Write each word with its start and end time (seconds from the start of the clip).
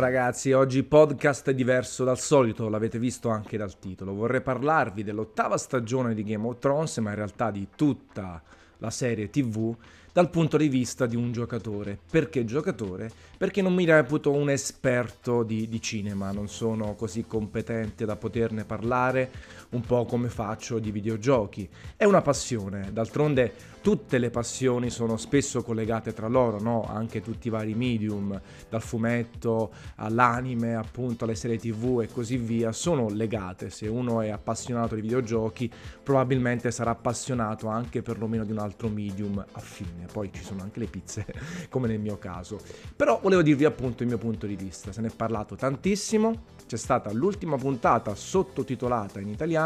ragazzi, 0.00 0.52
oggi 0.52 0.82
podcast 0.82 1.50
diverso 1.50 2.04
dal 2.04 2.18
solito, 2.18 2.68
l'avete 2.68 2.98
visto 2.98 3.28
anche 3.28 3.58
dal 3.58 3.78
titolo. 3.78 4.14
Vorrei 4.14 4.40
parlarvi 4.40 5.04
dell'ottava 5.04 5.58
stagione 5.58 6.14
di 6.14 6.24
Game 6.24 6.46
of 6.46 6.58
Thrones, 6.58 6.96
ma 6.98 7.10
in 7.10 7.16
realtà 7.16 7.50
di 7.50 7.68
tutta 7.76 8.42
la 8.78 8.90
serie 8.90 9.28
TV 9.28 9.76
dal 10.12 10.30
punto 10.30 10.56
di 10.56 10.68
vista 10.68 11.06
di 11.06 11.16
un 11.16 11.32
giocatore. 11.32 11.98
Perché 12.10 12.44
giocatore? 12.44 13.10
Perché 13.36 13.62
non 13.62 13.74
mi 13.74 13.84
reputo 13.84 14.32
un 14.32 14.50
esperto 14.50 15.42
di, 15.42 15.68
di, 15.68 15.80
cinema, 15.80 16.32
non 16.32 16.48
sono 16.48 16.94
così 16.94 17.26
competente 17.26 18.04
da 18.06 18.16
poterne 18.16 18.64
parlare, 18.64 19.30
un 19.70 19.82
po' 19.82 20.04
come 20.04 20.28
faccio 20.28 20.78
di 20.78 20.90
videogiochi. 20.90 21.68
È 21.96 22.04
una 22.04 22.22
passione, 22.22 22.90
d'altronde 22.92 23.70
tutte 23.80 24.18
le 24.18 24.30
passioni 24.30 24.90
sono 24.90 25.16
spesso 25.16 25.62
collegate 25.62 26.12
tra 26.12 26.28
loro, 26.28 26.60
no? 26.60 26.84
Anche 26.86 27.20
tutti 27.20 27.48
i 27.48 27.50
vari 27.50 27.74
medium, 27.74 28.38
dal 28.68 28.82
fumetto 28.82 29.70
all'anime, 29.96 30.74
appunto 30.74 31.24
alle 31.24 31.34
serie 31.34 31.58
tv 31.58 32.00
e 32.02 32.08
così 32.08 32.36
via, 32.36 32.72
sono 32.72 33.08
legate. 33.08 33.70
Se 33.70 33.88
uno 33.88 34.20
è 34.20 34.28
appassionato 34.28 34.94
di 34.94 35.00
videogiochi, 35.00 35.70
probabilmente 36.02 36.70
sarà 36.70 36.90
appassionato 36.90 37.68
anche 37.68 38.02
perlomeno 38.02 38.44
di 38.44 38.52
un 38.52 38.58
altro 38.58 38.88
medium 38.88 39.42
affine. 39.52 40.06
Poi 40.12 40.30
ci 40.32 40.42
sono 40.42 40.62
anche 40.62 40.80
le 40.80 40.86
pizze, 40.86 41.24
come 41.70 41.88
nel 41.88 42.00
mio 42.00 42.18
caso. 42.18 42.58
Però 42.94 43.18
volevo 43.22 43.42
dirvi 43.42 43.64
appunto 43.64 44.02
il 44.02 44.08
mio 44.08 44.18
punto 44.18 44.46
di 44.46 44.56
vista. 44.56 44.92
Se 44.92 45.00
ne 45.00 45.08
è 45.08 45.14
parlato 45.14 45.54
tantissimo, 45.54 46.58
c'è 46.66 46.76
stata 46.76 47.10
l'ultima 47.12 47.56
puntata 47.56 48.14
sottotitolata 48.14 49.20
in 49.20 49.28
italiano, 49.28 49.58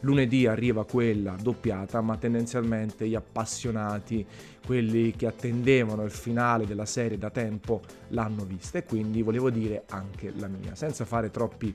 lunedì 0.00 0.46
arriva 0.46 0.84
quella 0.84 1.36
doppiata, 1.40 2.00
ma 2.00 2.16
tendenzialmente 2.16 3.08
gli 3.08 3.14
appassionati, 3.14 4.26
quelli 4.66 5.12
che 5.12 5.26
attendevano 5.26 6.04
il 6.04 6.10
finale 6.10 6.66
della 6.66 6.86
serie 6.86 7.18
da 7.18 7.30
tempo, 7.30 7.80
l'hanno 8.08 8.44
vista. 8.44 8.78
E 8.78 8.84
quindi 8.84 9.22
volevo 9.22 9.50
dire 9.50 9.84
anche 9.88 10.32
la 10.36 10.48
mia, 10.48 10.74
senza 10.74 11.04
fare 11.04 11.30
troppi 11.30 11.74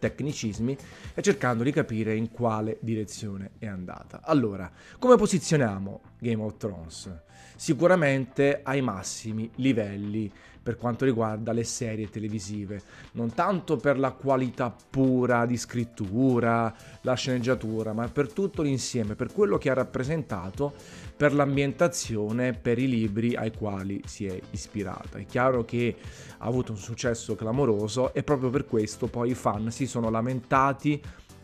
tecnicismi 0.00 0.76
e 1.14 1.22
cercando 1.22 1.62
di 1.62 1.70
capire 1.70 2.16
in 2.16 2.32
quale 2.32 2.78
direzione 2.80 3.52
è 3.58 3.66
andata. 3.66 4.22
Allora, 4.24 4.68
come 4.98 5.14
posizioniamo 5.14 6.00
Game 6.18 6.42
of 6.42 6.56
Thrones? 6.56 7.08
Sicuramente 7.54 8.60
ai 8.64 8.80
massimi 8.80 9.48
livelli 9.56 10.32
per 10.62 10.76
quanto 10.76 11.04
riguarda 11.04 11.52
le 11.52 11.64
serie 11.64 12.10
televisive, 12.10 12.82
non 13.12 13.32
tanto 13.32 13.76
per 13.76 13.98
la 13.98 14.12
qualità 14.12 14.74
pura 14.90 15.46
di 15.46 15.56
scrittura, 15.56 16.74
la 17.00 17.14
sceneggiatura, 17.14 17.92
ma 17.92 18.08
per 18.08 18.32
tutto 18.32 18.62
l'insieme, 18.62 19.14
per 19.14 19.32
quello 19.32 19.56
che 19.56 19.70
ha 19.70 19.74
rappresentato, 19.74 20.74
per 21.20 21.34
l'ambientazione, 21.34 22.54
per 22.54 22.78
i 22.78 22.88
libri 22.88 23.36
ai 23.36 23.52
quali 23.52 24.00
si 24.06 24.24
è 24.24 24.40
ispirata. 24.52 25.18
È 25.18 25.26
chiaro 25.26 25.66
che 25.66 25.94
ha 26.38 26.46
avuto 26.46 26.72
un 26.72 26.78
successo 26.78 27.34
clamoroso 27.34 28.14
e 28.14 28.22
proprio 28.22 28.48
per 28.48 28.64
questo 28.64 29.06
poi 29.06 29.32
i 29.32 29.34
fan 29.34 29.70
si 29.70 29.86
sono 29.86 30.08
lamentati 30.08 30.98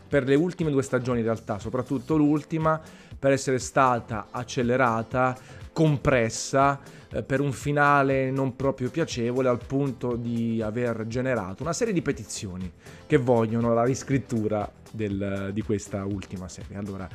per 0.07 0.23
le 0.23 0.33
ultime 0.33 0.71
due 0.71 0.81
stagioni 0.81 1.19
in 1.19 1.25
realtà, 1.25 1.59
soprattutto 1.59 2.17
l'ultima, 2.17 2.81
per 3.19 3.33
essere 3.33 3.59
stata 3.59 4.29
accelerata, 4.31 5.37
compressa 5.71 6.79
eh, 7.11 7.21
per 7.21 7.39
un 7.39 7.51
finale 7.51 8.31
non 8.31 8.55
proprio 8.55 8.89
piacevole 8.89 9.47
al 9.47 9.63
punto 9.63 10.15
di 10.15 10.59
aver 10.59 11.05
generato 11.05 11.61
una 11.61 11.73
serie 11.73 11.93
di 11.93 12.01
petizioni 12.01 12.71
che 13.05 13.17
vogliono 13.17 13.75
la 13.75 13.83
riscrittura 13.83 14.67
del, 14.91 15.51
di 15.53 15.61
questa 15.61 16.05
ultima 16.05 16.47
serie. 16.47 16.77
Allora, 16.77 17.07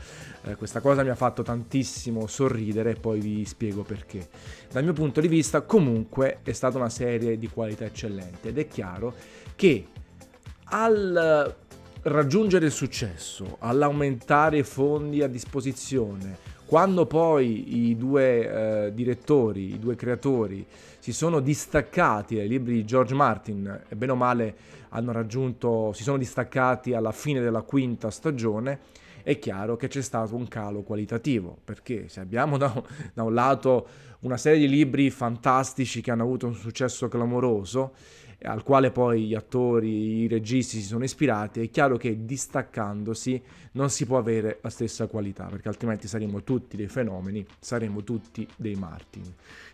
eh, 0.45 0.57
questa 0.57 0.81
cosa 0.81 1.03
mi 1.03 1.11
ha 1.11 1.15
fatto 1.15 1.43
tantissimo 1.43 2.27
sorridere 2.27 2.91
e 2.91 2.95
poi 2.95 3.21
vi 3.21 3.45
spiego 3.45 3.83
perché. 3.83 4.29
Dal 4.71 4.85
mio 4.85 4.93
punto 4.93 5.21
di 5.21 5.29
vista, 5.29 5.63
comunque, 5.63 6.39
è 6.43 6.53
stata 6.53 6.79
una 6.79 6.91
serie 6.91 7.39
di 7.39 7.49
qualità 7.49 7.85
eccellente 7.85 8.49
ed 8.49 8.59
è 8.59 8.67
chiaro 8.67 9.15
che 9.55 9.87
al 10.65 11.55
raggiungere 12.03 12.67
il 12.67 12.73
successo, 12.73 13.57
all'aumentare 13.61 14.59
i 14.59 14.63
fondi 14.63 15.23
a 15.23 15.29
disposizione, 15.29 16.51
quando 16.73 17.05
poi 17.05 17.91
i 17.91 17.99
due 17.99 18.87
eh, 18.87 18.95
direttori, 18.95 19.75
i 19.75 19.79
due 19.79 19.95
creatori 19.95 20.67
si 21.01 21.13
sono 21.13 21.41
distaccati 21.41 22.37
dai 22.37 22.49
libri 22.49 22.73
di 22.73 22.87
George 22.87 23.13
Martin 23.13 23.83
e 23.87 23.95
bene 23.95 24.13
o 24.13 24.15
male 24.15 24.57
hanno 24.89 25.13
raggiunto, 25.13 25.93
si 25.93 26.03
sono 26.03 26.17
distaccati 26.17 26.95
alla 26.95 27.13
fine 27.13 27.41
della 27.43 27.61
quinta 27.61 28.11
stagione, 28.11 28.79
è 29.23 29.39
chiaro 29.39 29.77
che 29.77 29.89
c'è 29.89 30.01
stato 30.01 30.35
un 30.35 30.49
calo 30.49 30.81
qualitativo, 30.81 31.59
perché 31.63 32.09
se 32.09 32.21
abbiamo 32.21 32.57
da, 32.57 32.73
da 33.13 33.23
un 33.23 33.35
lato 33.35 33.87
una 34.21 34.39
serie 34.39 34.61
di 34.61 34.69
libri 34.69 35.11
fantastici 35.11 36.01
che 36.01 36.11
hanno 36.11 36.23
avuto 36.23 36.47
un 36.47 36.55
successo 36.55 37.07
clamoroso, 37.07 37.93
al 38.43 38.63
quale 38.63 38.91
poi 38.91 39.27
gli 39.27 39.35
attori, 39.35 40.23
i 40.23 40.29
registi 40.29 40.79
si 40.79 40.87
sono 40.87 41.05
ispirati, 41.05 41.61
è 41.61 41.71
chiaro 41.71 41.97
che 41.97 42.25
distaccandosi 42.25 43.43
non 43.73 43.91
si 43.91 44.07
può 44.07 44.19
avere 44.19 44.59
la 44.63 44.71
stessa 44.71 45.07
qualità, 45.07 45.45
perché 45.45 45.69
altrimenti 45.69 46.09
saremmo 46.09 46.43
tutti 46.43 46.77
dei 46.77 46.89
fenomeni, 46.89 47.45
saremmo 47.59 48.03
tutti 48.03 48.47
dei 48.57 48.75
Martin. 48.75 49.23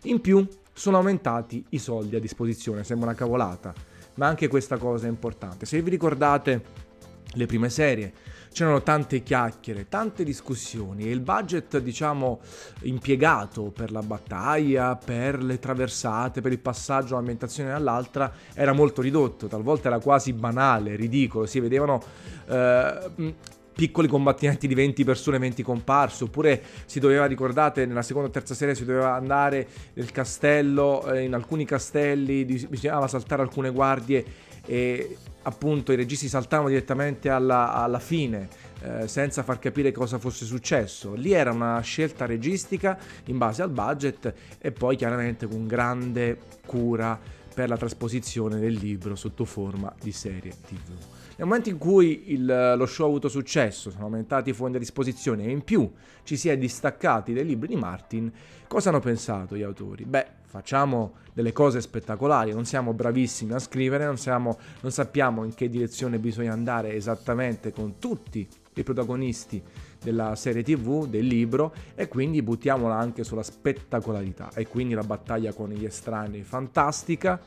In 0.03 0.21
più 0.21 0.47
sono 0.71 0.97
aumentati 0.97 1.65
i 1.69 1.77
soldi 1.79 2.15
a 2.15 2.19
disposizione, 2.19 2.83
sembra 2.83 3.07
una 3.07 3.17
cavolata, 3.17 3.73
ma 4.15 4.27
anche 4.27 4.47
questa 4.47 4.77
cosa 4.77 5.07
è 5.07 5.09
importante. 5.09 5.65
Se 5.65 5.81
vi 5.81 5.89
ricordate 5.89 6.87
le 7.33 7.45
prime 7.45 7.69
serie, 7.69 8.13
c'erano 8.51 8.81
tante 8.81 9.23
chiacchiere, 9.23 9.87
tante 9.87 10.23
discussioni 10.23 11.05
e 11.05 11.11
il 11.11 11.19
budget, 11.19 11.79
diciamo, 11.79 12.39
impiegato 12.81 13.71
per 13.71 13.91
la 13.91 14.01
battaglia, 14.01 14.95
per 14.95 15.41
le 15.43 15.59
traversate, 15.59 16.41
per 16.41 16.51
il 16.51 16.59
passaggio 16.59 17.09
da 17.09 17.15
un'ambientazione 17.15 17.71
all'altra 17.71 18.31
era 18.53 18.73
molto 18.73 19.01
ridotto, 19.01 19.47
talvolta 19.47 19.87
era 19.87 19.99
quasi 19.99 20.33
banale, 20.33 20.95
ridicolo, 20.95 21.45
si 21.45 21.59
vedevano 21.59 22.01
eh, 22.47 23.35
piccoli 23.79 24.09
combattimenti 24.09 24.67
di 24.67 24.73
20 24.73 25.05
persone, 25.05 25.37
20 25.37 25.63
comparse, 25.63 26.25
oppure 26.25 26.61
si 26.85 26.99
doveva, 26.99 27.25
ricordate, 27.25 27.85
nella 27.85 28.01
seconda 28.01 28.27
o 28.27 28.31
terza 28.31 28.53
serie 28.53 28.75
si 28.75 28.83
doveva 28.83 29.13
andare 29.13 29.67
nel 29.93 30.11
castello, 30.11 31.09
eh, 31.09 31.23
in 31.23 31.33
alcuni 31.33 31.63
castelli 31.63 32.43
bisognava 32.43 33.07
saltare 33.07 33.41
alcune 33.41 33.71
guardie 33.71 34.25
e 34.65 35.17
appunto 35.43 35.91
i 35.91 35.95
registi 35.95 36.27
saltavano 36.27 36.69
direttamente 36.69 37.29
alla, 37.29 37.73
alla 37.73 37.99
fine 37.99 38.47
eh, 38.81 39.07
senza 39.07 39.43
far 39.43 39.59
capire 39.59 39.91
cosa 39.91 40.17
fosse 40.17 40.45
successo. 40.45 41.13
Lì 41.13 41.31
era 41.31 41.51
una 41.51 41.79
scelta 41.81 42.25
registica 42.25 42.97
in 43.25 43.37
base 43.37 43.61
al 43.61 43.69
budget 43.69 44.33
e 44.59 44.71
poi 44.71 44.95
chiaramente 44.95 45.47
con 45.47 45.67
grande 45.67 46.37
cura 46.65 47.19
per 47.53 47.67
la 47.67 47.77
trasposizione 47.77 48.59
del 48.59 48.73
libro 48.73 49.15
sotto 49.15 49.45
forma 49.45 49.93
di 50.01 50.11
serie 50.11 50.51
TV. 50.65 51.18
Nel 51.39 51.47
momento 51.47 51.69
in 51.69 51.77
cui 51.77 52.33
il, 52.33 52.73
lo 52.75 52.85
show 52.85 53.05
ha 53.05 53.07
avuto 53.07 53.29
successo, 53.29 53.91
sono 53.91 54.03
aumentati 54.03 54.49
i 54.49 54.53
fondi 54.53 54.75
a 54.75 54.79
disposizione 54.79 55.45
e 55.45 55.51
in 55.51 55.63
più 55.63 55.89
ci 56.23 56.35
si 56.35 56.49
è 56.49 56.57
distaccati 56.57 57.31
dai 57.31 57.45
libri 57.45 57.69
di 57.69 57.77
Martin, 57.77 58.29
cosa 58.67 58.89
hanno 58.89 58.99
pensato 58.99 59.55
gli 59.55 59.61
autori? 59.61 60.03
Beh, 60.03 60.27
facciamo 60.43 61.13
delle 61.31 61.53
cose 61.53 61.79
spettacolari, 61.79 62.51
non 62.51 62.65
siamo 62.65 62.91
bravissimi 62.91 63.53
a 63.53 63.59
scrivere, 63.59 64.03
non, 64.03 64.17
siamo, 64.17 64.57
non 64.81 64.91
sappiamo 64.91 65.45
in 65.45 65.53
che 65.55 65.69
direzione 65.69 66.19
bisogna 66.19 66.51
andare 66.51 66.93
esattamente 66.93 67.71
con 67.71 67.99
tutti 67.99 68.45
i 68.73 68.83
protagonisti 68.83 69.63
della 70.03 70.35
serie 70.35 70.61
tv, 70.61 71.07
del 71.07 71.25
libro 71.25 71.73
e 71.95 72.09
quindi 72.09 72.41
buttiamola 72.41 72.97
anche 72.97 73.23
sulla 73.23 73.43
spettacolarità 73.43 74.49
e 74.53 74.67
quindi 74.67 74.93
la 74.93 75.03
battaglia 75.03 75.53
con 75.53 75.69
gli 75.69 75.85
estranei 75.85 76.43
fantastica 76.43 77.39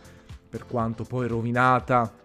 per 0.49 0.67
quanto 0.67 1.05
poi 1.05 1.29
rovinata 1.29 2.21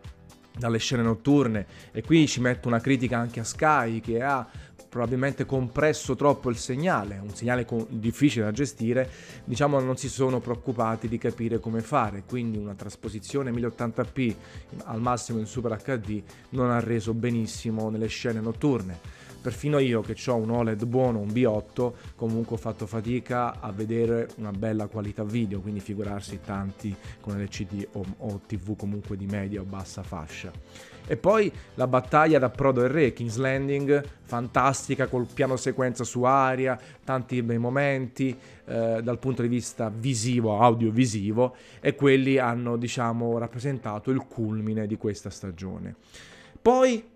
dalle 0.58 0.80
scene 0.80 1.04
notturne 1.04 1.66
e 1.92 2.02
qui 2.02 2.28
ci 2.28 2.42
metto 2.42 2.68
una 2.68 2.80
critica 2.80 3.18
anche 3.18 3.40
a 3.40 3.44
Sky 3.44 4.00
che 4.00 4.22
ha 4.22 4.48
probabilmente 4.90 5.46
compresso 5.46 6.16
troppo 6.16 6.50
il 6.50 6.58
segnale, 6.58 7.20
un 7.22 7.34
segnale 7.36 7.66
con- 7.66 7.86
difficile 7.90 8.46
da 8.46 8.52
gestire, 8.52 9.10
diciamo 9.44 9.80
non 9.80 9.98
si 9.98 10.10
sono 10.10 10.40
preoccupati 10.40 11.08
di 11.08 11.18
capire 11.18 11.60
come 11.60 11.82
fare, 11.82 12.24
quindi 12.28 12.58
una 12.58 12.74
trasposizione 12.74 13.52
1080p 13.52 14.36
al 14.86 15.02
massimo 15.02 15.40
in 15.40 15.46
Super 15.46 15.78
HD 15.84 16.22
non 16.50 16.72
ha 16.72 16.80
reso 16.80 17.14
benissimo 17.14 17.90
nelle 17.90 18.08
scene 18.08 18.40
notturne 18.40 19.26
perfino 19.48 19.80
io 19.80 20.02
che 20.02 20.14
ho 20.30 20.36
un 20.36 20.50
OLED 20.50 20.84
buono, 20.84 21.20
un 21.20 21.30
B8, 21.30 21.94
comunque 22.18 22.58
ho 22.58 22.60
fatto 22.60 22.86
fatica 22.86 23.62
a 23.62 23.72
vedere 23.72 24.28
una 24.40 24.52
bella 24.52 24.88
qualità 24.88 25.24
video, 25.24 25.62
quindi 25.62 25.80
figurarsi 25.80 26.42
tanti 26.44 26.94
con 27.22 27.42
LCD 27.42 27.88
o, 27.94 28.06
o 28.18 28.42
TV 28.46 28.76
comunque 28.76 29.16
di 29.16 29.26
media 29.26 29.62
o 29.62 29.64
bassa 29.64 30.04
fascia. 30.04 30.52
E 31.08 31.16
poi 31.16 31.50
la 31.76 31.88
battaglia 31.88 32.40
da 32.40 32.50
Prodo 32.50 32.84
e 32.84 32.90
Re, 32.90 33.14
King's 33.14 33.38
Landing, 33.38 34.04
fantastica 34.24 35.08
col 35.08 35.28
piano 35.34 35.56
sequenza 35.56 36.04
su 36.04 36.24
aria, 36.24 36.78
tanti 37.06 37.42
bei 37.42 37.58
momenti 37.58 38.38
eh, 38.66 39.00
dal 39.02 39.18
punto 39.18 39.44
di 39.44 39.48
vista 39.48 39.90
visivo, 39.90 40.60
audiovisivo, 40.60 41.56
e 41.80 41.96
quelli 41.96 42.38
hanno 42.38 42.76
diciamo 42.76 43.38
rappresentato 43.38 44.12
il 44.12 44.26
culmine 44.28 44.88
di 44.88 44.98
questa 44.98 45.30
stagione. 45.30 45.96
Poi 46.62 47.16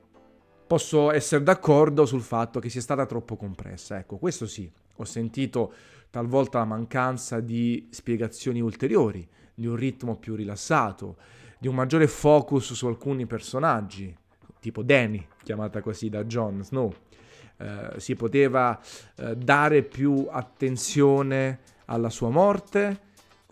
posso 0.72 1.12
essere 1.12 1.44
d'accordo 1.44 2.06
sul 2.06 2.22
fatto 2.22 2.62
che 2.62 2.70
sia 2.70 2.80
stata 2.80 3.06
troppo 3.06 3.36
compressa. 3.36 3.98
Ecco, 3.98 4.16
questo 4.16 4.48
sì, 4.48 4.72
ho 4.96 5.04
sentito 5.04 5.74
talvolta 6.10 6.60
la 6.60 6.66
mancanza 6.66 7.42
di 7.42 7.90
spiegazioni 7.90 8.62
ulteriori, 8.62 9.28
di 9.54 9.68
un 9.68 9.76
ritmo 9.76 10.16
più 10.16 10.34
rilassato, 10.34 11.18
di 11.60 11.68
un 11.68 11.76
maggiore 11.76 12.08
focus 12.08 12.72
su 12.72 12.88
alcuni 12.88 13.26
personaggi, 13.26 14.16
tipo 14.62 14.82
Danny, 14.82 15.28
chiamata 15.44 15.82
così 15.82 16.08
da 16.08 16.24
Jon 16.24 16.64
Snow. 16.64 16.94
Eh, 17.58 17.96
si 17.98 18.16
poteva 18.16 18.80
eh, 19.18 19.36
dare 19.36 19.84
più 19.84 20.28
attenzione 20.32 21.60
alla 21.88 22.10
sua 22.10 22.30
morte, 22.30 23.11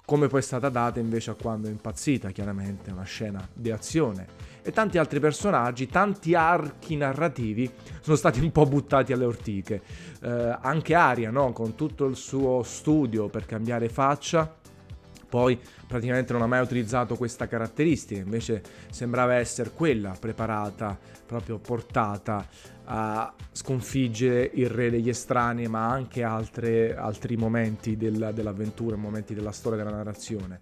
come 0.10 0.28
poi 0.28 0.40
è 0.40 0.42
stata 0.42 0.70
data 0.70 1.00
invece 1.00 1.30
a 1.30 1.36
quando 1.36 1.68
è 1.68 1.70
impazzita, 1.70 2.32
chiaramente, 2.32 2.90
una 2.90 3.04
scena 3.04 3.48
di 3.54 3.70
azione. 3.70 4.26
E 4.64 4.72
tanti 4.72 4.98
altri 4.98 5.20
personaggi, 5.20 5.86
tanti 5.86 6.34
archi 6.34 6.96
narrativi 6.96 7.72
sono 8.02 8.16
stati 8.16 8.40
un 8.40 8.52
po' 8.52 8.66
buttati 8.66 9.14
alle 9.14 9.26
ortiche. 9.26 9.84
Eh, 10.20 10.58
anche 10.62 10.96
Aria, 10.96 11.30
no? 11.30 11.52
con 11.54 11.76
tutto 11.76 12.06
il 12.08 12.16
suo 12.16 12.64
studio 12.64 13.30
per 13.30 13.46
cambiare 13.46 13.88
faccia, 13.88 14.52
poi 15.30 15.60
praticamente 15.88 16.34
non 16.34 16.42
ha 16.42 16.48
mai 16.48 16.62
utilizzato 16.62 17.16
questa 17.16 17.48
caratteristica, 17.48 18.20
invece 18.20 18.62
sembrava 18.90 19.36
essere 19.36 19.70
quella 19.72 20.16
preparata, 20.20 20.98
proprio 21.26 21.60
portata 21.60 22.48
a 22.86 23.32
sconfiggere 23.52 24.50
il 24.56 24.68
re 24.68 24.90
degli 24.90 25.10
estranei, 25.10 25.68
ma 25.68 25.88
anche 25.88 26.24
altre, 26.24 26.96
altri 26.96 27.38
momenti 27.38 27.96
del, 27.96 28.32
dell'avventura, 28.34 28.96
momenti 28.96 29.36
della 29.36 29.52
storia 29.52 29.84
della 29.84 29.96
narrazione. 29.96 30.60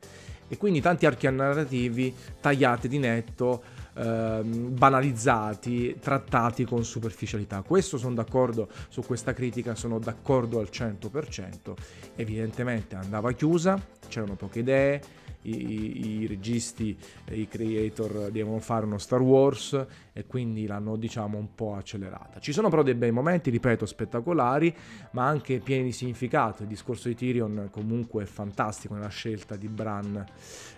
E 0.49 0.57
quindi 0.57 0.81
tanti 0.81 1.05
archi 1.05 1.29
narrativi 1.29 2.13
tagliati 2.39 2.87
di 2.87 2.99
netto, 2.99 3.63
ehm, 3.97 4.75
banalizzati, 4.77 5.97
trattati 5.99 6.65
con 6.65 6.83
superficialità. 6.83 7.61
Questo 7.61 7.97
sono 7.97 8.13
d'accordo 8.13 8.69
su 8.89 9.01
questa 9.01 9.33
critica, 9.33 9.75
sono 9.75 9.99
d'accordo 9.99 10.59
al 10.59 10.69
100%. 10.71 11.73
Evidentemente 12.15 12.95
andava 12.95 13.31
chiusa, 13.31 13.81
c'erano 14.07 14.35
poche 14.35 14.59
idee, 14.59 15.01
i, 15.49 16.21
i, 16.21 16.27
registi, 16.27 16.97
i 17.31 17.47
creator 17.47 18.29
devono 18.31 18.59
fare 18.59 18.85
uno 18.85 18.97
Star 18.97 19.21
Wars 19.21 19.85
e 20.13 20.25
quindi 20.25 20.65
l'hanno 20.65 20.95
diciamo 20.95 21.37
un 21.37 21.53
po' 21.53 21.75
accelerata. 21.75 22.39
Ci 22.39 22.51
sono 22.51 22.69
però 22.69 22.83
dei 22.83 22.95
bei 22.95 23.11
momenti, 23.11 23.49
ripeto, 23.49 23.85
spettacolari, 23.85 24.75
ma 25.11 25.25
anche 25.25 25.59
pieni 25.59 25.85
di 25.85 25.91
significato. 25.91 26.63
Il 26.63 26.69
discorso 26.69 27.07
di 27.07 27.15
Tyrion 27.15 27.69
comunque 27.71 28.23
è 28.23 28.25
fantastico 28.25 28.93
nella 28.93 29.09
scelta 29.09 29.55
di 29.55 29.67
Bran, 29.67 30.25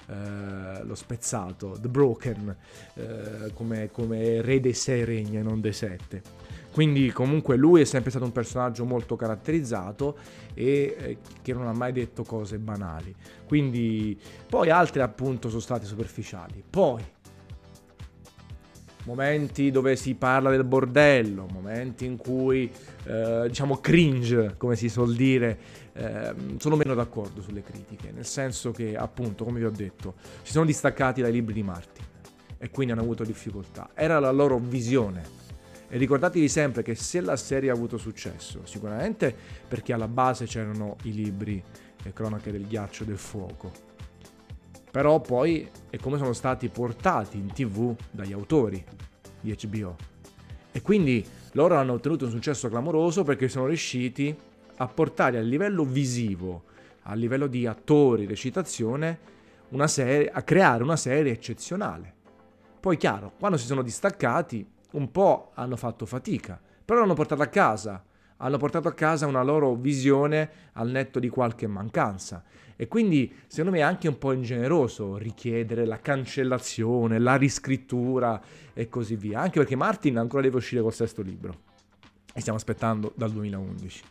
eh, 0.07 0.83
lo 0.83 0.95
spezzato, 0.95 1.77
The 1.79 1.87
Broken, 1.87 2.55
eh, 2.95 3.51
come, 3.53 3.89
come 3.91 4.41
re 4.41 4.59
dei 4.59 4.73
sei 4.73 5.03
regni 5.03 5.37
e 5.37 5.41
non 5.41 5.61
dei 5.61 5.73
sette. 5.73 6.21
Quindi 6.71 7.11
comunque 7.11 7.55
lui 7.57 7.81
è 7.81 7.85
sempre 7.85 8.09
stato 8.09 8.25
un 8.25 8.31
personaggio 8.31 8.85
molto 8.85 9.15
caratterizzato 9.15 10.17
e 10.53 10.95
eh, 10.97 11.17
che 11.41 11.53
non 11.53 11.67
ha 11.67 11.73
mai 11.73 11.91
detto 11.91 12.23
cose 12.23 12.57
banali. 12.59 13.13
Quindi 13.45 14.17
poi 14.47 14.69
altre 14.69 15.01
appunto 15.01 15.49
sono 15.49 15.61
state 15.61 15.85
superficiali. 15.85 16.63
Poi 16.67 17.03
momenti 19.05 19.71
dove 19.71 19.95
si 19.95 20.13
parla 20.13 20.51
del 20.51 20.63
bordello, 20.63 21.47
momenti 21.51 22.05
in 22.05 22.17
cui 22.17 22.71
eh, 23.05 23.45
diciamo 23.47 23.77
cringe, 23.77 24.55
come 24.57 24.75
si 24.75 24.89
suol 24.89 25.15
dire, 25.15 25.57
eh, 25.93 26.33
sono 26.57 26.75
meno 26.75 26.93
d'accordo 26.93 27.41
sulle 27.41 27.63
critiche, 27.63 28.11
nel 28.11 28.25
senso 28.25 28.71
che 28.71 28.95
appunto, 28.95 29.43
come 29.43 29.59
vi 29.59 29.65
ho 29.65 29.71
detto, 29.71 30.15
si 30.43 30.51
sono 30.51 30.65
distaccati 30.65 31.21
dai 31.21 31.31
libri 31.31 31.53
di 31.53 31.63
Martin 31.63 32.05
e 32.59 32.69
quindi 32.69 32.93
hanno 32.93 33.01
avuto 33.01 33.23
difficoltà. 33.23 33.89
Era 33.95 34.19
la 34.19 34.31
loro 34.31 34.59
visione 34.59 35.38
e 35.89 35.97
ricordatevi 35.97 36.47
sempre 36.47 36.83
che 36.83 36.95
se 36.95 37.19
la 37.19 37.35
serie 37.35 37.71
ha 37.71 37.73
avuto 37.73 37.97
successo, 37.97 38.61
sicuramente 38.65 39.35
perché 39.67 39.91
alla 39.91 40.07
base 40.07 40.45
c'erano 40.45 40.95
i 41.03 41.13
libri 41.13 41.61
Le 42.03 42.13
cronache 42.13 42.51
del 42.51 42.67
ghiaccio 42.67 43.03
e 43.03 43.07
del 43.07 43.17
fuoco, 43.17 43.71
però 44.91 45.19
poi 45.19 45.69
è 45.89 45.97
come 45.97 46.17
sono 46.17 46.33
stati 46.33 46.69
portati 46.69 47.37
in 47.37 47.51
tv 47.51 47.95
dagli 48.11 48.31
autori 48.31 48.83
di 49.41 49.55
HBO. 49.59 49.95
E 50.71 50.81
quindi 50.81 51.25
loro 51.53 51.75
hanno 51.75 51.93
ottenuto 51.93 52.25
un 52.25 52.31
successo 52.31 52.69
clamoroso 52.69 53.23
perché 53.23 53.49
sono 53.49 53.65
riusciti 53.65 54.35
a 54.77 54.87
portare 54.87 55.37
a 55.37 55.41
livello 55.41 55.83
visivo, 55.83 56.63
a 57.03 57.13
livello 57.15 57.47
di 57.47 57.65
attori, 57.65 58.25
recitazione, 58.25 59.19
serie, 59.85 60.29
a 60.29 60.41
creare 60.43 60.83
una 60.83 60.95
serie 60.95 61.31
eccezionale. 61.31 62.13
Poi 62.79 62.95
chiaro, 62.97 63.33
quando 63.37 63.57
si 63.57 63.65
sono 63.65 63.81
distaccati, 63.81 64.65
un 64.91 65.11
po' 65.11 65.51
hanno 65.55 65.75
fatto 65.75 66.05
fatica, 66.05 66.59
però 66.83 66.99
l'hanno 67.01 67.13
portato 67.13 67.41
a 67.41 67.47
casa, 67.47 68.03
hanno 68.37 68.57
portato 68.57 68.87
a 68.87 68.93
casa 68.93 69.27
una 69.27 69.43
loro 69.43 69.75
visione 69.75 70.49
al 70.73 70.89
netto 70.89 71.19
di 71.19 71.29
qualche 71.29 71.67
mancanza. 71.67 72.43
E 72.75 72.87
quindi 72.87 73.33
secondo 73.47 73.71
me 73.71 73.79
è 73.79 73.81
anche 73.81 74.07
un 74.07 74.17
po' 74.17 74.31
ingeneroso 74.31 75.17
richiedere 75.17 75.85
la 75.85 75.99
cancellazione, 75.99 77.19
la 77.19 77.35
riscrittura 77.35 78.41
e 78.73 78.87
così 78.87 79.15
via, 79.15 79.41
anche 79.41 79.59
perché 79.59 79.75
Martin 79.75 80.17
ancora 80.17 80.43
deve 80.43 80.57
uscire 80.57 80.81
col 80.81 80.93
sesto 80.93 81.21
libro 81.21 81.67
e 82.33 82.39
stiamo 82.39 82.57
aspettando 82.57 83.11
dal 83.15 83.31
2011. 83.31 84.03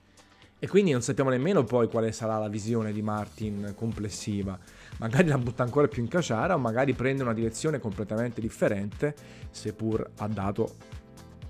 E 0.61 0.67
quindi 0.67 0.91
non 0.91 1.03
sappiamo 1.03 1.31
nemmeno 1.31 1.63
poi 1.63 1.89
quale 1.89 2.11
sarà 2.11 2.37
la 2.39 2.49
visione 2.49 2.93
di 2.93 3.01
Martin 3.01 3.75
complessiva. 3.77 4.59
Magari 4.99 5.29
la 5.29 5.39
butta 5.39 5.63
ancora 5.63 5.87
più 5.87 6.03
in 6.03 6.09
caciara 6.09 6.55
o 6.55 6.59
magari 6.59 6.95
prende 6.95 7.23
una 7.23 7.33
direzione 7.33 7.79
completamente 7.79 8.41
differente, 8.41 9.15
seppur 9.51 10.11
ha 10.17 10.27
dato 10.27 10.75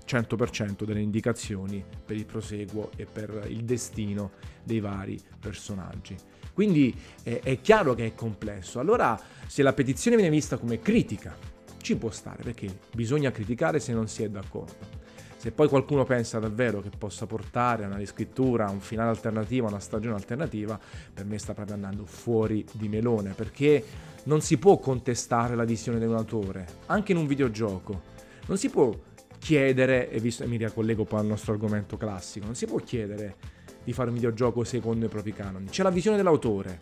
100% 0.05 0.83
delle 0.83 1.01
indicazioni 1.01 1.83
per 2.05 2.15
il 2.15 2.25
proseguo 2.25 2.91
e 2.95 3.05
per 3.05 3.45
il 3.47 3.63
destino 3.63 4.31
dei 4.63 4.79
vari 4.79 5.19
personaggi. 5.39 6.15
Quindi 6.53 6.95
è, 7.23 7.39
è 7.41 7.61
chiaro 7.61 7.95
che 7.95 8.05
è 8.05 8.13
complesso. 8.13 8.79
Allora, 8.79 9.19
se 9.47 9.63
la 9.63 9.73
petizione 9.73 10.17
viene 10.17 10.31
vista 10.31 10.57
come 10.57 10.79
critica, 10.79 11.35
ci 11.81 11.95
può 11.95 12.11
stare, 12.11 12.43
perché 12.43 12.79
bisogna 12.93 13.31
criticare 13.31 13.79
se 13.79 13.93
non 13.93 14.07
si 14.07 14.23
è 14.23 14.29
d'accordo. 14.29 14.98
Se 15.39 15.53
poi 15.53 15.69
qualcuno 15.69 16.03
pensa 16.03 16.37
davvero 16.37 16.81
che 16.81 16.89
possa 16.89 17.25
portare 17.25 17.85
a 17.85 17.87
una 17.87 17.95
riscrittura, 17.95 18.65
a 18.65 18.71
un 18.71 18.81
finale 18.81 19.11
alternativo, 19.11 19.67
a 19.67 19.69
una 19.69 19.79
stagione 19.79 20.15
alternativa, 20.15 20.77
per 21.13 21.23
me 21.23 21.37
sta 21.37 21.53
proprio 21.53 21.75
andando 21.75 22.03
fuori 22.03 22.65
di 22.73 22.89
melone, 22.89 23.31
perché 23.31 23.81
non 24.23 24.41
si 24.41 24.57
può 24.57 24.79
contestare 24.79 25.55
la 25.55 25.63
visione 25.63 25.97
di 25.97 26.03
un 26.03 26.15
autore, 26.15 26.65
anche 26.87 27.13
in 27.13 27.19
un 27.19 27.25
videogioco. 27.25 28.01
Non 28.47 28.57
si 28.57 28.69
può 28.69 28.93
chiedere, 29.37 30.09
e 30.09 30.19
visto, 30.19 30.45
mi 30.45 30.57
ricollego 30.57 31.05
poi 31.05 31.21
al 31.21 31.27
nostro 31.27 31.53
argomento 31.53 31.95
classico, 31.95 32.45
non 32.45 32.55
si 32.55 32.65
può 32.65 32.79
chiedere 32.79 33.37
di 33.81 33.93
fare 33.93 34.09
un 34.09 34.15
videogioco 34.15 34.65
secondo 34.65 35.05
i 35.05 35.09
propri 35.09 35.31
canoni. 35.31 35.67
C'è 35.67 35.83
la 35.83 35.89
visione 35.89 36.17
dell'autore, 36.17 36.81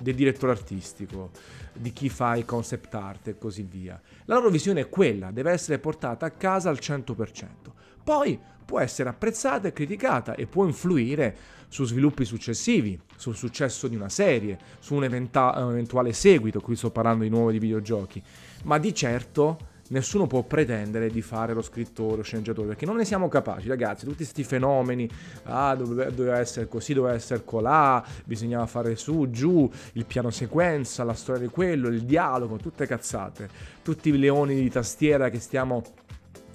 del 0.00 0.14
direttore 0.14 0.52
artistico, 0.52 1.30
di 1.72 1.92
chi 1.92 2.08
fa 2.08 2.36
il 2.36 2.44
concept 2.44 2.94
art 2.94 3.26
e 3.26 3.36
così 3.36 3.62
via. 3.62 4.00
La 4.26 4.36
loro 4.36 4.48
visione 4.48 4.82
è 4.82 4.88
quella, 4.88 5.32
deve 5.32 5.50
essere 5.50 5.80
portata 5.80 6.24
a 6.24 6.30
casa 6.30 6.70
al 6.70 6.78
100%. 6.80 7.74
Poi 8.06 8.38
può 8.64 8.78
essere 8.78 9.08
apprezzata 9.08 9.66
e 9.66 9.72
criticata 9.72 10.36
e 10.36 10.46
può 10.46 10.64
influire 10.64 11.36
su 11.66 11.84
sviluppi 11.84 12.24
successivi, 12.24 12.96
sul 13.16 13.34
successo 13.34 13.88
di 13.88 13.96
una 13.96 14.08
serie, 14.08 14.56
su 14.78 14.94
un, 14.94 15.02
eventa- 15.02 15.52
un 15.56 15.72
eventuale 15.72 16.12
seguito, 16.12 16.60
qui 16.60 16.76
sto 16.76 16.92
parlando 16.92 17.24
di 17.24 17.30
nuovo 17.30 17.50
di 17.50 17.58
videogiochi, 17.58 18.22
ma 18.62 18.78
di 18.78 18.94
certo 18.94 19.58
nessuno 19.88 20.28
può 20.28 20.44
pretendere 20.44 21.10
di 21.10 21.20
fare 21.20 21.52
lo 21.52 21.62
scrittore 21.62 22.20
o 22.20 22.22
sceneggiatore 22.22 22.68
perché 22.68 22.86
non 22.86 22.94
ne 22.94 23.04
siamo 23.04 23.26
capaci. 23.26 23.66
Ragazzi 23.66 24.04
tutti 24.04 24.18
questi 24.18 24.44
fenomeni 24.44 25.10
ah 25.42 25.74
doveva, 25.74 26.38
essere 26.38 26.68
così 26.68 26.94
doveva 26.94 27.14
essere 27.16 27.42
colà 27.44 28.04
bisognava 28.22 28.66
fare 28.66 28.94
su 28.94 29.30
giù 29.30 29.68
il 29.94 30.06
piano 30.06 30.30
sequenza 30.30 31.02
la 31.02 31.14
storia 31.14 31.42
di 31.42 31.48
quello 31.48 31.88
il 31.88 32.02
dialogo 32.02 32.56
tutte 32.56 32.86
cazzate. 32.86 33.48
Tutti 33.82 34.10
i 34.10 34.16
leoni 34.16 34.54
di 34.54 34.70
tastiera 34.70 35.28
che 35.28 35.40
stiamo 35.40 35.82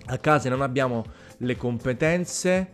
a 0.08 0.18
casa 0.18 0.48
e 0.48 0.50
non 0.50 0.62
abbiamo 0.62 1.06
le 1.42 1.56
competenze, 1.56 2.72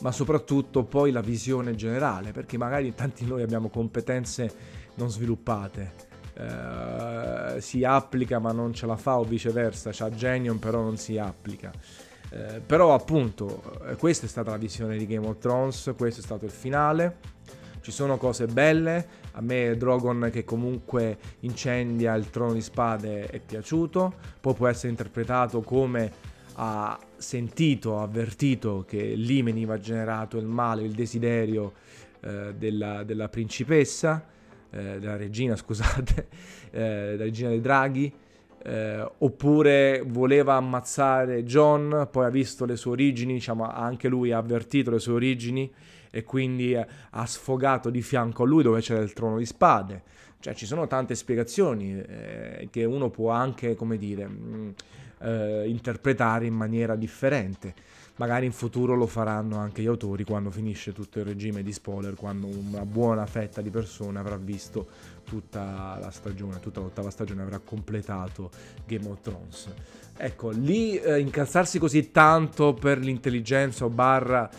ma 0.00 0.12
soprattutto 0.12 0.84
poi 0.84 1.10
la 1.10 1.20
visione 1.20 1.74
generale, 1.74 2.32
perché 2.32 2.56
magari 2.56 2.94
tanti 2.94 3.26
noi 3.26 3.42
abbiamo 3.42 3.68
competenze 3.68 4.52
non 4.94 5.10
sviluppate. 5.10 6.08
Eh, 6.34 7.60
si 7.60 7.84
applica 7.84 8.38
ma 8.38 8.52
non 8.52 8.72
ce 8.72 8.86
la 8.86 8.96
fa 8.96 9.18
o 9.18 9.24
viceversa, 9.24 9.90
c'ha 9.92 10.10
Genion 10.10 10.58
però 10.58 10.80
non 10.82 10.96
si 10.96 11.18
applica. 11.18 11.70
Eh, 12.32 12.60
però 12.64 12.94
appunto 12.94 13.62
eh, 13.86 13.96
questa 13.96 14.26
è 14.26 14.28
stata 14.28 14.50
la 14.50 14.56
visione 14.56 14.96
di 14.96 15.06
Game 15.06 15.26
of 15.26 15.38
Thrones, 15.38 15.92
questo 15.96 16.20
è 16.20 16.22
stato 16.24 16.44
il 16.44 16.50
finale. 16.50 17.38
Ci 17.82 17.92
sono 17.92 18.18
cose 18.18 18.46
belle, 18.46 19.06
a 19.32 19.40
me 19.40 19.74
Drogon 19.76 20.28
che 20.30 20.44
comunque 20.44 21.16
incendia 21.40 22.14
il 22.14 22.28
trono 22.28 22.52
di 22.52 22.60
spade 22.60 23.26
è 23.26 23.40
piaciuto, 23.40 24.12
poi 24.38 24.52
può 24.52 24.66
essere 24.66 24.90
interpretato 24.90 25.62
come 25.62 26.12
ha 26.62 26.98
sentito, 27.16 27.98
ha 27.98 28.02
avvertito 28.02 28.84
che 28.86 29.14
lì 29.14 29.40
veniva 29.40 29.78
generato 29.78 30.36
il 30.36 30.44
male, 30.44 30.82
il 30.82 30.92
desiderio 30.92 31.72
eh, 32.20 32.54
della, 32.54 33.02
della, 33.02 33.30
principessa, 33.30 34.26
eh, 34.68 34.98
della 34.98 35.16
regina, 35.16 35.56
scusate, 35.56 36.28
eh, 36.70 36.78
della 36.78 37.24
regina 37.24 37.48
dei 37.48 37.62
draghi, 37.62 38.12
eh, 38.62 39.10
oppure 39.18 40.02
voleva 40.06 40.56
ammazzare 40.56 41.44
John, 41.44 42.06
poi 42.10 42.26
ha 42.26 42.30
visto 42.30 42.66
le 42.66 42.76
sue 42.76 42.90
origini, 42.90 43.32
diciamo, 43.32 43.66
anche 43.66 44.08
lui 44.08 44.30
ha 44.30 44.36
avvertito 44.36 44.90
le 44.90 44.98
sue 44.98 45.14
origini 45.14 45.72
e 46.10 46.24
quindi 46.24 46.74
eh, 46.74 46.86
ha 47.08 47.24
sfogato 47.24 47.88
di 47.88 48.02
fianco 48.02 48.42
a 48.42 48.46
lui 48.46 48.62
dove 48.62 48.80
c'era 48.80 49.00
il 49.00 49.14
trono 49.14 49.38
di 49.38 49.46
spade. 49.46 50.02
Cioè 50.40 50.54
ci 50.54 50.66
sono 50.66 50.86
tante 50.86 51.14
spiegazioni 51.14 51.98
eh, 51.98 52.68
che 52.70 52.84
uno 52.84 53.08
può 53.08 53.30
anche, 53.30 53.74
come 53.76 53.96
dire, 53.96 54.26
mh, 54.26 54.54
mm, 54.54 54.70
eh, 55.20 55.68
interpretare 55.68 56.46
in 56.46 56.54
maniera 56.54 56.96
differente. 56.96 57.74
Magari 58.16 58.44
in 58.44 58.52
futuro 58.52 58.94
lo 58.94 59.06
faranno 59.06 59.56
anche 59.56 59.80
gli 59.80 59.86
autori 59.86 60.24
quando 60.24 60.50
finisce 60.50 60.92
tutto 60.92 61.20
il 61.20 61.24
regime 61.24 61.62
di 61.62 61.72
spoiler, 61.72 62.14
quando 62.14 62.48
una 62.48 62.84
buona 62.84 63.24
fetta 63.24 63.62
di 63.62 63.70
persone 63.70 64.18
avrà 64.18 64.36
visto 64.36 64.86
tutta 65.24 65.96
la 65.98 66.10
stagione, 66.10 66.60
tutta 66.60 66.80
l'ottava 66.80 67.08
stagione 67.08 67.40
avrà 67.40 67.60
completato 67.60 68.50
Game 68.84 69.08
of 69.08 69.20
Thrones. 69.22 69.68
Ecco, 70.18 70.50
lì 70.50 70.98
eh, 70.98 71.18
incazzarsi 71.18 71.78
così 71.78 72.10
tanto 72.10 72.74
per 72.74 72.98
l'intelligenza 72.98 73.86
o 73.86 73.88
barra, 73.88 74.50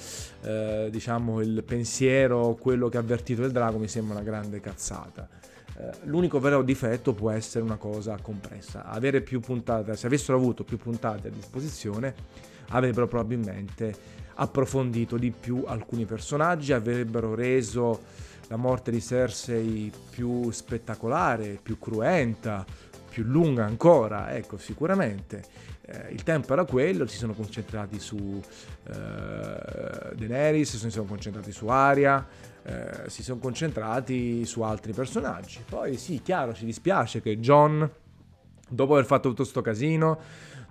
eh, 0.42 0.88
diciamo, 0.90 1.40
il 1.42 1.64
pensiero, 1.64 2.56
quello 2.56 2.90
che 2.90 2.98
ha 2.98 3.02
avvertito 3.02 3.44
il 3.44 3.52
drago 3.52 3.78
mi 3.78 3.88
sembra 3.88 4.16
una 4.16 4.24
grande 4.24 4.60
cazzata. 4.60 5.30
Eh, 5.78 5.92
l'unico 6.04 6.40
vero 6.40 6.62
difetto 6.64 7.14
può 7.14 7.32
essere 7.32 7.64
una 7.64 7.78
cosa 7.78 8.18
compressa. 8.22 8.86
Avere 8.86 9.22
più 9.22 9.40
puntate, 9.40 9.96
se 9.96 10.08
avessero 10.08 10.38
avuto 10.38 10.64
più 10.64 10.78
puntate 10.78 11.30
a 11.30 11.32
disposizione, 11.32 12.14
avrebbero 12.70 13.08
probabilmente 13.08 14.20
approfondito 14.36 15.18
di 15.18 15.32
più 15.32 15.64
alcuni 15.66 16.06
personaggi, 16.06 16.74
avrebbero 16.74 17.36
reso 17.36 18.00
la 18.48 18.58
morte 18.58 18.92
di 18.92 19.02
Cersei 19.02 19.92
più 20.10 20.52
spettacolare, 20.52 21.60
più 21.62 21.80
cruenta, 21.80 22.66
più 23.10 23.24
lunga 23.24 23.66
ancora, 23.66 24.34
ecco, 24.36 24.58
sicuramente. 24.58 25.44
Eh, 25.82 26.12
il 26.12 26.24
tempo 26.24 26.54
era 26.54 26.66
quello, 26.66 27.06
si 27.08 27.18
sono 27.18 27.34
concentrati 27.34 28.00
su 28.00 28.42
eh, 28.88 29.61
Daenerys, 30.28 30.78
si 30.78 30.90
sono 30.90 31.06
concentrati 31.06 31.52
su 31.52 31.68
Arya, 31.68 32.26
eh, 32.64 33.10
si 33.10 33.24
sono 33.24 33.40
concentrati 33.40 34.46
su 34.46 34.62
altri 34.62 34.94
personaggi. 34.94 35.64
Poi 35.68 35.98
sì, 35.98 36.22
chiaro, 36.22 36.54
ci 36.54 36.66
dispiace 36.66 37.22
che 37.22 37.40
John, 37.40 37.90
dopo 38.70 38.94
aver 38.94 39.06
fatto 39.06 39.30
tutto 39.30 39.42
questo 39.42 39.62
casino, 39.62 40.20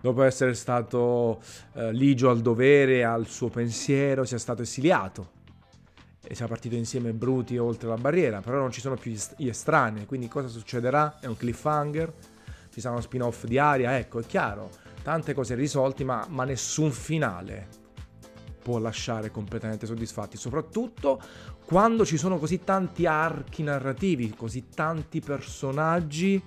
dopo 0.01 0.23
essere 0.23 0.55
stato 0.55 1.41
eh, 1.75 1.93
ligio 1.93 2.31
al 2.31 2.41
dovere, 2.41 3.05
al 3.05 3.27
suo 3.27 3.49
pensiero, 3.49 4.25
sia 4.25 4.39
stato 4.39 4.63
esiliato. 4.63 5.39
E 6.23 6.35
sia 6.35 6.47
partito 6.47 6.77
insieme 6.77 7.13
bruti 7.13 7.59
oltre 7.59 7.89
la 7.89 7.97
barriera, 7.97 8.41
però 8.41 8.59
non 8.59 8.71
ci 8.71 8.81
sono 8.81 8.95
più 8.95 9.13
gli 9.37 9.49
estranei, 9.49 10.07
quindi 10.07 10.29
cosa 10.29 10.49
succederà? 10.49 11.19
È 11.19 11.27
un 11.27 11.37
cliffhanger, 11.37 12.13
ci 12.73 12.81
sarà 12.81 12.95
uno 12.95 13.03
spin-off 13.03 13.45
di 13.45 13.59
Aria, 13.59 13.99
ecco, 13.99 14.21
è 14.21 14.25
chiaro, 14.25 14.71
tante 15.03 15.35
cose 15.35 15.55
risolte, 15.57 16.05
ma, 16.05 16.25
ma 16.29 16.45
nessun 16.45 16.93
finale 16.93 17.80
può 18.63 18.79
lasciare 18.79 19.31
completamente 19.31 19.87
soddisfatti, 19.87 20.37
soprattutto 20.37 21.21
quando 21.65 22.05
ci 22.05 22.17
sono 22.17 22.39
così 22.39 22.63
tanti 22.65 23.07
archi 23.07 23.63
narrativi, 23.63 24.35
così 24.37 24.69
tanti 24.75 25.21
personaggi 25.21 26.43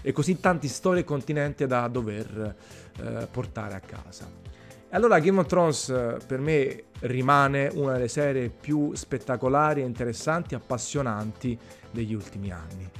e 0.00 0.12
così 0.12 0.38
tanti 0.40 0.68
storie 0.68 1.00
e 1.00 1.04
continenti 1.04 1.66
da 1.66 1.86
dover 1.88 2.56
eh, 2.98 3.28
portare 3.30 3.74
a 3.74 3.80
casa. 3.80 4.30
E 4.90 4.96
allora 4.96 5.18
Game 5.18 5.40
of 5.40 5.46
Thrones 5.46 5.88
eh, 5.88 6.16
per 6.26 6.40
me 6.40 6.84
rimane 7.00 7.70
una 7.74 7.92
delle 7.92 8.08
serie 8.08 8.48
più 8.48 8.94
spettacolari, 8.94 9.82
interessanti, 9.82 10.54
appassionanti 10.54 11.58
degli 11.90 12.14
ultimi 12.14 12.50
anni 12.50 12.90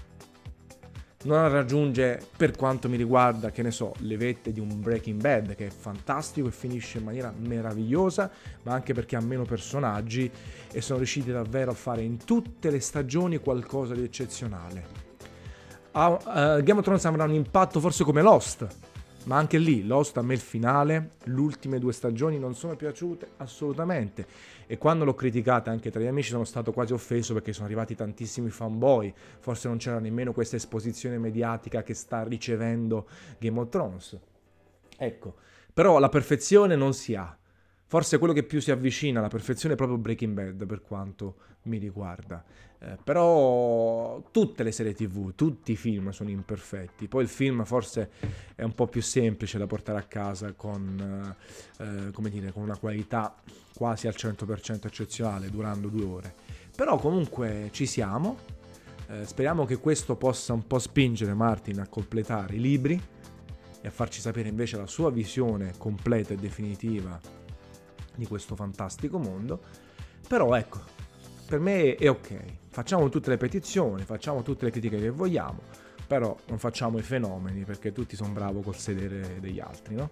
non 1.24 1.50
raggiunge, 1.50 2.20
per 2.36 2.56
quanto 2.56 2.88
mi 2.88 2.96
riguarda, 2.96 3.50
che 3.50 3.62
ne 3.62 3.72
so, 3.72 3.92
le 3.98 4.16
vette 4.16 4.52
di 4.52 4.60
un 4.60 4.80
Breaking 4.80 5.20
Bad, 5.20 5.56
che 5.56 5.66
è 5.66 5.70
fantastico 5.70 6.46
e 6.46 6.52
finisce 6.52 6.98
in 6.98 7.04
maniera 7.04 7.32
meravigliosa, 7.36 8.30
ma 8.62 8.74
anche 8.74 8.94
perché 8.94 9.16
ha 9.16 9.20
meno 9.20 9.44
personaggi 9.44 10.30
e 10.70 10.80
sono 10.80 10.98
riusciti 10.98 11.32
davvero 11.32 11.72
a 11.72 11.74
fare 11.74 12.02
in 12.02 12.18
tutte 12.18 12.70
le 12.70 12.78
stagioni 12.78 13.38
qualcosa 13.38 13.94
di 13.94 14.04
eccezionale. 14.04 15.06
Uh, 15.92 16.00
uh, 16.00 16.18
Game 16.62 16.78
of 16.78 16.82
Thrones 16.82 17.04
avrà 17.06 17.24
un 17.24 17.32
impatto 17.32 17.80
forse 17.80 18.04
come 18.04 18.22
Lost, 18.22 18.66
ma 19.28 19.36
anche 19.36 19.58
lì, 19.58 19.86
Lost 19.86 20.16
a 20.16 20.22
me 20.22 20.32
il 20.32 20.40
finale, 20.40 21.10
le 21.24 21.38
ultime 21.38 21.78
due 21.78 21.92
stagioni 21.92 22.38
non 22.38 22.54
sono 22.54 22.76
piaciute 22.76 23.32
assolutamente. 23.36 24.26
E 24.66 24.78
quando 24.78 25.04
l'ho 25.04 25.14
criticata 25.14 25.70
anche 25.70 25.90
tra 25.90 26.00
gli 26.00 26.06
amici 26.06 26.30
sono 26.30 26.44
stato 26.44 26.72
quasi 26.72 26.94
offeso 26.94 27.34
perché 27.34 27.52
sono 27.52 27.66
arrivati 27.66 27.94
tantissimi 27.94 28.48
fanboy. 28.48 29.12
Forse 29.40 29.68
non 29.68 29.76
c'era 29.76 29.98
nemmeno 29.98 30.32
questa 30.32 30.56
esposizione 30.56 31.18
mediatica 31.18 31.82
che 31.82 31.92
sta 31.92 32.22
ricevendo 32.22 33.06
Game 33.38 33.60
of 33.60 33.68
Thrones. 33.68 34.18
Ecco, 34.96 35.34
però 35.74 35.98
la 35.98 36.08
perfezione 36.08 36.74
non 36.74 36.94
si 36.94 37.14
ha. 37.14 37.36
Forse 37.90 38.18
quello 38.18 38.34
che 38.34 38.42
più 38.42 38.60
si 38.60 38.70
avvicina 38.70 39.18
alla 39.18 39.28
perfezione 39.28 39.72
è 39.72 39.76
proprio 39.78 39.96
Breaking 39.96 40.34
Bad 40.34 40.66
per 40.66 40.82
quanto 40.82 41.36
mi 41.62 41.78
riguarda. 41.78 42.44
Eh, 42.80 42.98
però 43.02 44.22
tutte 44.30 44.62
le 44.62 44.72
serie 44.72 44.92
tv, 44.92 45.34
tutti 45.34 45.72
i 45.72 45.76
film 45.76 46.10
sono 46.10 46.28
imperfetti. 46.28 47.08
Poi 47.08 47.22
il 47.22 47.30
film 47.30 47.64
forse 47.64 48.10
è 48.54 48.62
un 48.62 48.74
po' 48.74 48.88
più 48.88 49.00
semplice 49.00 49.56
da 49.56 49.66
portare 49.66 49.98
a 50.00 50.02
casa 50.02 50.52
con, 50.52 51.34
eh, 51.78 52.10
come 52.12 52.28
dire, 52.28 52.52
con 52.52 52.62
una 52.62 52.76
qualità 52.76 53.34
quasi 53.74 54.06
al 54.06 54.14
100% 54.14 54.86
eccezionale, 54.86 55.48
durando 55.48 55.88
due 55.88 56.04
ore. 56.04 56.34
Però 56.76 56.98
comunque 56.98 57.70
ci 57.72 57.86
siamo. 57.86 58.36
Eh, 59.08 59.24
speriamo 59.24 59.64
che 59.64 59.78
questo 59.78 60.14
possa 60.14 60.52
un 60.52 60.66
po' 60.66 60.78
spingere 60.78 61.32
Martin 61.32 61.80
a 61.80 61.88
completare 61.88 62.54
i 62.54 62.60
libri 62.60 63.02
e 63.80 63.88
a 63.88 63.90
farci 63.90 64.20
sapere 64.20 64.50
invece 64.50 64.76
la 64.76 64.86
sua 64.86 65.10
visione 65.10 65.72
completa 65.78 66.34
e 66.34 66.36
definitiva 66.36 67.37
di 68.18 68.26
questo 68.26 68.54
fantastico 68.56 69.18
mondo. 69.18 69.60
Però 70.26 70.54
ecco, 70.54 70.80
per 71.46 71.60
me 71.60 71.94
è 71.94 72.10
ok. 72.10 72.42
Facciamo 72.68 73.08
tutte 73.08 73.30
le 73.30 73.38
petizioni, 73.38 74.02
facciamo 74.02 74.42
tutte 74.42 74.66
le 74.66 74.70
critiche 74.70 74.98
che 74.98 75.10
vogliamo, 75.10 75.60
però 76.06 76.36
non 76.48 76.58
facciamo 76.58 76.98
i 76.98 77.02
fenomeni 77.02 77.64
perché 77.64 77.92
tutti 77.92 78.16
sono 78.16 78.32
bravi 78.32 78.60
col 78.62 78.76
sedere 78.76 79.40
degli 79.40 79.60
altri, 79.60 79.94
no? 79.94 80.10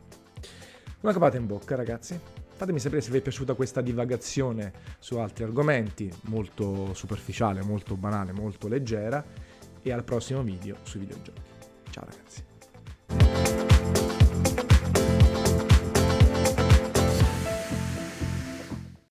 Una 1.01 1.13
capata 1.13 1.37
in 1.37 1.47
bocca, 1.47 1.77
ragazzi. 1.77 2.19
Fatemi 2.55 2.79
sapere 2.81 3.03
se 3.03 3.11
vi 3.11 3.19
è 3.19 3.21
piaciuta 3.21 3.53
questa 3.53 3.83
divagazione 3.83 4.73
su 4.99 5.19
altri 5.19 5.45
argomenti, 5.45 6.11
molto 6.23 6.95
superficiale, 6.95 7.63
molto 7.63 7.97
banale, 7.97 8.33
molto 8.33 8.67
leggera. 8.67 9.23
E 9.83 9.93
al 9.93 10.03
prossimo 10.03 10.43
video 10.43 10.77
sui 10.83 11.01
videogiochi. 11.01 11.41
Ciao 11.91 12.05
ragazzi. 12.05 12.46